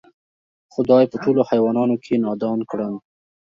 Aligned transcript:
خدای 0.73 1.03
په 1.11 1.15
ټولوحیوانانو 1.23 1.95
کی 2.03 2.13
نادان 2.23 2.59
کړم 2.69 2.93